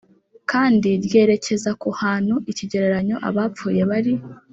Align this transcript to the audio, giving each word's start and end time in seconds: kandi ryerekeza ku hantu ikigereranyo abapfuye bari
kandi 0.51 0.89
ryerekeza 1.05 1.71
ku 1.81 1.89
hantu 2.01 2.35
ikigereranyo 2.51 3.15
abapfuye 3.29 3.81
bari 3.91 4.13